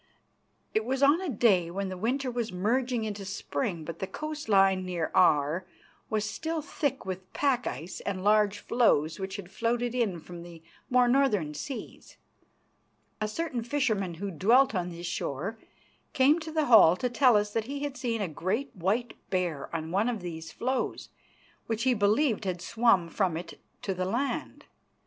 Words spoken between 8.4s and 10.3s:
floes which had floated in